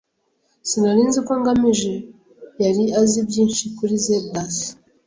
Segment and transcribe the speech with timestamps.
[0.69, 1.93] Sinari nzi ko ngamije
[2.63, 4.67] yari azi byinshi kuri zebrasi.